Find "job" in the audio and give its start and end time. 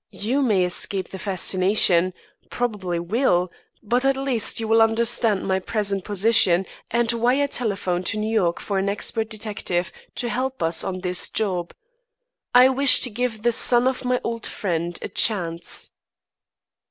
11.29-11.71